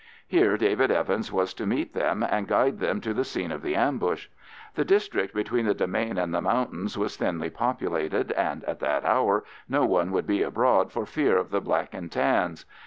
[0.27, 3.75] Here David Evans was to meet them and guide them to the scene of the
[3.75, 4.29] ambush.
[4.73, 9.43] The district between the demesne and the mountains was thinly populated, and at that hour
[9.69, 12.65] no one would be abroad for fear of the Black and Tans.